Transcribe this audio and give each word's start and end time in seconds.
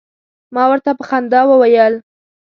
ما 0.55 0.63
ورته 0.71 0.91
په 0.97 1.03
خندا 1.09 1.41
وویل. 1.47 1.93